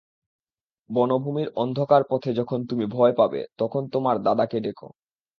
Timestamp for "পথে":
2.09-2.29